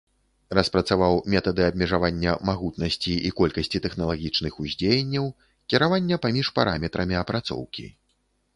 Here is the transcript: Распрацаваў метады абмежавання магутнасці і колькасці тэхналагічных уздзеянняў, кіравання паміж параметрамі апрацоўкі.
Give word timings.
Распрацаваў 0.59 1.19
метады 1.33 1.61
абмежавання 1.71 2.31
магутнасці 2.49 3.13
і 3.29 3.33
колькасці 3.41 3.83
тэхналагічных 3.85 4.53
уздзеянняў, 4.65 5.25
кіравання 5.73 6.15
паміж 6.27 6.53
параметрамі 6.59 7.15
апрацоўкі. 7.25 7.85